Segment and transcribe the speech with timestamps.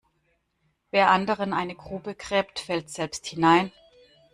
[0.89, 3.71] Wer anderen eine Grube gräbt, fällt selbst hinein.